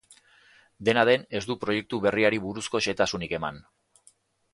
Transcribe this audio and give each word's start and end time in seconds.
Dena 0.87 1.01
den, 1.09 1.25
ez 1.39 1.41
du 1.51 1.57
proiektu 1.65 1.99
berriari 2.05 2.39
buruzko 2.47 2.81
xehetasunik 2.87 3.37
eman. 3.39 3.61